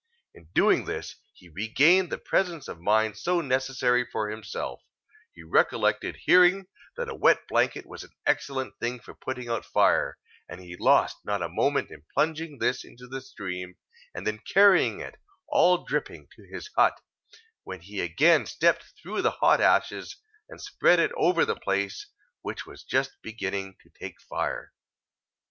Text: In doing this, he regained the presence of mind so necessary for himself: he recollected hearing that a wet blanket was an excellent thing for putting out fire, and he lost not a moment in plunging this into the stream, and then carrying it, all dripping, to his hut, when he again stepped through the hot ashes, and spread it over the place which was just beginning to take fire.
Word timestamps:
In 0.33 0.45
doing 0.55 0.85
this, 0.85 1.17
he 1.31 1.47
regained 1.49 2.11
the 2.11 2.17
presence 2.17 2.67
of 2.67 2.81
mind 2.81 3.15
so 3.19 3.39
necessary 3.39 4.03
for 4.03 4.29
himself: 4.31 4.81
he 5.31 5.43
recollected 5.43 6.21
hearing 6.25 6.65
that 6.97 7.07
a 7.07 7.13
wet 7.13 7.47
blanket 7.47 7.85
was 7.85 8.03
an 8.03 8.09
excellent 8.25 8.73
thing 8.79 8.99
for 8.99 9.13
putting 9.13 9.47
out 9.47 9.63
fire, 9.63 10.17
and 10.49 10.59
he 10.59 10.75
lost 10.75 11.17
not 11.23 11.43
a 11.43 11.47
moment 11.49 11.91
in 11.91 12.01
plunging 12.15 12.57
this 12.57 12.83
into 12.83 13.05
the 13.05 13.21
stream, 13.21 13.75
and 14.15 14.25
then 14.25 14.39
carrying 14.39 14.99
it, 14.99 15.19
all 15.47 15.85
dripping, 15.85 16.27
to 16.35 16.49
his 16.51 16.71
hut, 16.75 16.99
when 17.61 17.81
he 17.81 18.01
again 18.01 18.47
stepped 18.47 18.95
through 18.99 19.21
the 19.21 19.29
hot 19.29 19.61
ashes, 19.61 20.15
and 20.49 20.59
spread 20.59 20.97
it 20.99 21.11
over 21.15 21.45
the 21.45 21.55
place 21.55 22.07
which 22.41 22.65
was 22.65 22.83
just 22.83 23.17
beginning 23.21 23.75
to 23.83 23.91
take 23.99 24.19
fire. 24.19 24.73